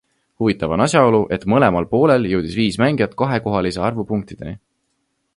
Huvitav 0.43 0.71
on 0.75 0.83
asjaolu, 0.85 1.19
et 1.35 1.43
mõlemal 1.53 1.85
poolel 1.91 2.25
jõudis 2.31 2.55
viis 2.61 2.79
mängijat 2.85 3.13
kahekohalise 3.19 3.83
arvu 3.91 4.07
punktideni. 4.13 4.55